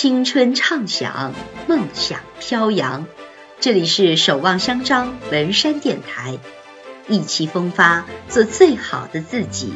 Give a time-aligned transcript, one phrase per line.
[0.00, 1.34] 青春畅想，
[1.66, 3.04] 梦想飘扬。
[3.58, 6.38] 这里是守望相张文山电台，
[7.08, 9.74] 意气风发，做最好的自己，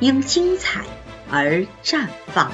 [0.00, 0.84] 因精彩
[1.30, 2.50] 而绽放。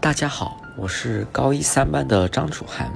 [0.00, 2.90] 大家好，我是高一三班的张楚涵，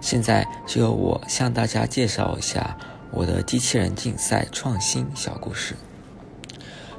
[0.00, 2.76] 现在就由我向大家介绍一下
[3.12, 5.76] 我的机器人竞赛创新小故事。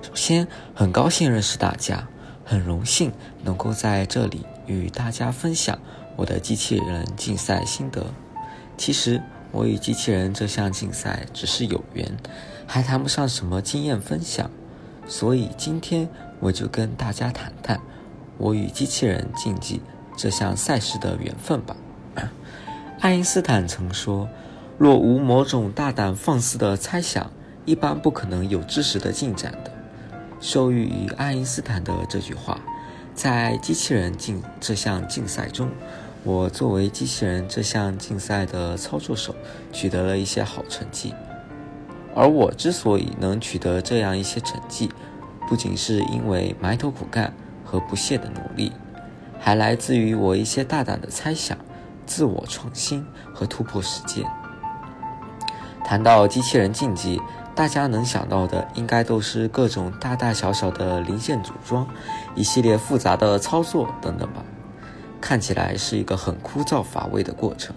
[0.02, 2.08] 首先，很高兴认识大家，
[2.46, 3.12] 很荣幸
[3.44, 4.46] 能够在这里。
[4.72, 5.78] 与大家分享
[6.16, 8.08] 我的机器人竞赛心得。
[8.78, 9.22] 其实
[9.52, 12.18] 我与机器人这项竞赛只是有缘，
[12.66, 14.50] 还谈不上什么经验分享。
[15.08, 16.08] 所以今天
[16.40, 17.80] 我就跟大家谈谈
[18.38, 19.82] 我与机器人竞技
[20.16, 21.76] 这项赛事的缘分吧。
[23.02, 24.30] 爱因斯坦曾说
[24.78, 27.32] ：“若无某种大胆放肆的猜想，
[27.66, 29.72] 一般不可能有知识的进展的。”
[30.40, 32.60] 受益于爱因斯坦的这句话。
[33.14, 35.70] 在机器人竞这项竞赛中，
[36.24, 39.36] 我作为机器人这项竞赛的操作手，
[39.72, 41.14] 取得了一些好成绩。
[42.16, 44.90] 而我之所以能取得这样一些成绩，
[45.48, 48.72] 不仅是因为埋头苦干和不懈的努力，
[49.40, 51.58] 还来自于我一些大胆的猜想、
[52.06, 54.26] 自我创新和突破实践。
[55.84, 57.22] 谈到机器人竞技，
[57.62, 61.88] 大家能想到的应该都是各种大大小小的零件组装，
[62.34, 64.44] 一系列复杂的操作等等吧，
[65.22, 67.76] 看起来是一个很枯燥乏味的过程。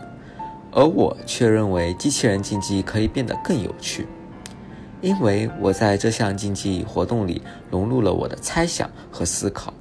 [0.73, 4.09] 而我却认为机器人竞技可以变得更有趣，
[5.03, 9.75] 因为我在这项竞技活动里融入了我的猜想和思考，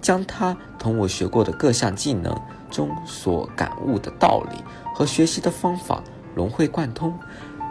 [0.00, 2.34] 将它同我学过的各项技能
[2.70, 6.02] 中所感悟的道理和学习的方法
[6.34, 7.12] 融会贯通，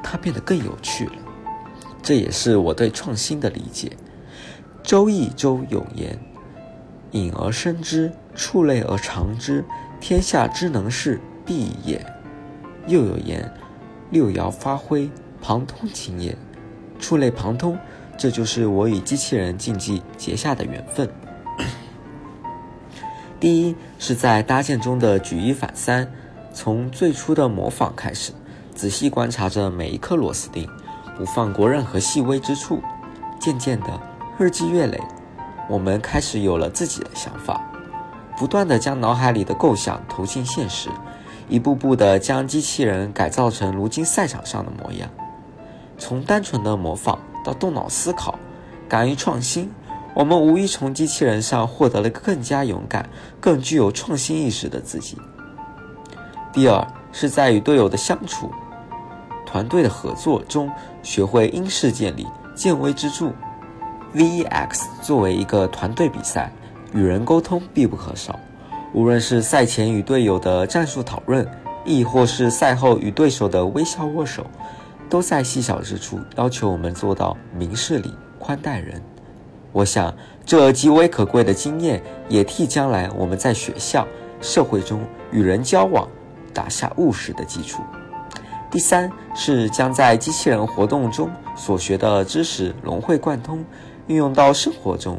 [0.03, 1.13] 它变得更有趣了。
[2.01, 3.91] 这也是我对创新的理解。
[4.81, 6.17] 周易周有言
[7.11, 9.63] ：“隐而生之，触类而长之，
[9.99, 12.03] 天下之能事，必也。”
[12.87, 13.53] 又有言
[14.09, 15.09] ：“六爻发挥，
[15.41, 16.35] 旁通情也。”
[16.99, 17.77] 触类旁通，
[18.17, 21.09] 这就是我与机器人竞技结下的缘分。
[23.39, 26.11] 第一是在搭建中的举一反三，
[26.53, 28.31] 从最初的模仿开始，
[28.73, 30.67] 仔细观察着每一颗螺丝钉。
[31.19, 32.81] 不放过任何细微之处，
[33.41, 33.99] 渐渐的，
[34.37, 34.97] 日积月累，
[35.67, 37.61] 我们开始有了自己的想法，
[38.37, 40.89] 不断的将脑海里的构想投进现实，
[41.49, 45.09] 一步步的将机器人改造成如今赛场上的模样。
[45.97, 48.39] 从单纯的模仿到动脑思考，
[48.87, 49.69] 敢于创新，
[50.13, 53.09] 我们无疑从机器人上获得了更加勇敢、
[53.41, 55.17] 更具有创新意识的自己。
[56.53, 58.49] 第二是在与队友的相处。
[59.51, 60.69] 团队的合作中，
[61.01, 63.31] 学会因势建立、见微知著。
[64.13, 66.53] VEX 作为一个团队比赛，
[66.93, 68.39] 与人沟通必不可少。
[68.93, 71.47] 无论是赛前与队友的战术讨论，
[71.83, 74.45] 亦或是赛后与对手的微笑握手，
[75.09, 79.01] 都在细小之处要求我们做到明事理、宽待人。
[79.71, 80.13] 我想，
[80.45, 84.07] 这极为可贵的经验，也替将来我们在学校、
[84.41, 86.07] 社会中与人交往
[86.53, 87.81] 打下务实的基础。
[88.71, 93.65] 第三是将在机器人活动中所学的知识融会贯通，
[94.05, 95.17] 运用到生活中。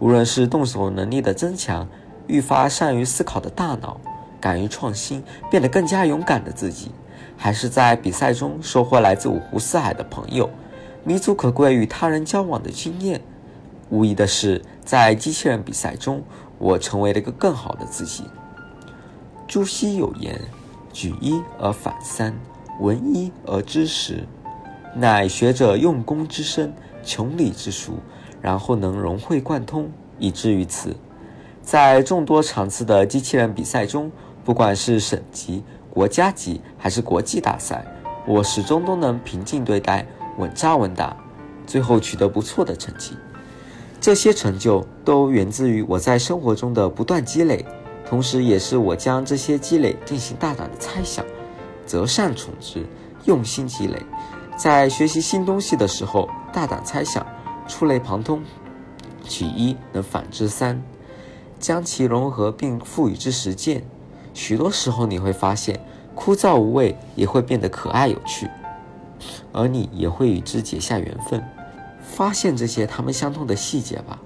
[0.00, 1.86] 无论是动手能力的增强，
[2.26, 4.00] 愈发善于思考的大脑，
[4.40, 6.90] 敢于创新，变得更加勇敢的自己，
[7.36, 10.50] 还是在比赛中收获来自五湖四海的朋友，
[11.04, 13.20] 弥足可贵与他人交往的经验。
[13.90, 16.20] 无疑的是，在机器人比赛中，
[16.58, 18.24] 我成为了一个更好的自己。
[19.46, 20.36] 朱熹有言
[20.92, 22.34] ：“举一而反三。”
[22.78, 24.24] 闻一而知十，
[24.94, 27.94] 乃学者用功之深，穷理之熟，
[28.42, 30.94] 然后能融会贯通，以至于此。
[31.62, 34.12] 在众多场次的机器人比赛中，
[34.44, 37.84] 不管是省级、国家级还是国际大赛，
[38.26, 40.06] 我始终都能平静对待，
[40.36, 41.16] 稳扎稳打，
[41.66, 43.16] 最后取得不错的成绩。
[43.98, 47.64] 这些成就都源自于我在生活中的不断积累，
[48.06, 51.24] 同时也是我将这些积累进行大胆的猜想。
[51.86, 52.84] 择善从之，
[53.24, 54.02] 用心积累，
[54.56, 57.24] 在学习新东西的时候，大胆猜想，
[57.68, 58.42] 触类旁通，
[59.22, 60.82] 取一能反之三，
[61.60, 63.84] 将其融合并赋予之实践。
[64.34, 65.80] 许多时候，你会发现，
[66.14, 68.50] 枯燥无味也会变得可爱有趣，
[69.52, 71.42] 而你也会与之结下缘分。
[72.02, 74.18] 发现这些他们相通的细节吧，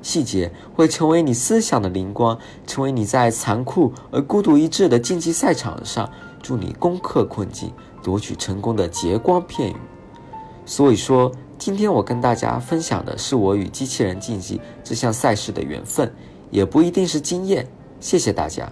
[0.00, 6.10] 细节会成为你思想的灵光，成为你在残酷而孤独一掷的竞技赛场上。
[6.42, 9.76] 助你攻克困境、夺取成功的节光片语。
[10.64, 16.12] 所以说，今天我跟大家分享的是我与机器人竞技这项赛事的缘分，
[16.50, 17.66] 也不一定是经验，
[18.00, 18.70] 谢谢大家。